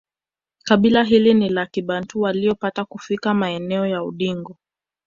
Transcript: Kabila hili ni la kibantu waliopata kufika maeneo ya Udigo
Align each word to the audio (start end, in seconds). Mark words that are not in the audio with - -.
Kabila 0.63 1.03
hili 1.03 1.33
ni 1.33 1.49
la 1.49 1.65
kibantu 1.65 2.21
waliopata 2.21 2.85
kufika 2.85 3.33
maeneo 3.33 3.85
ya 3.87 4.03
Udigo 4.03 4.57